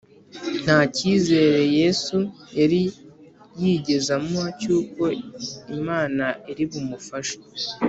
Nta 0.63 0.79
cyizere 0.95 1.59
Yesu 1.79 2.17
yari 2.59 2.81
yigeze 3.61 4.09
amuha 4.17 4.49
cy’uko 4.61 5.01
Imana 5.77 6.25
iri 6.51 6.65
bumufashe 6.71 7.37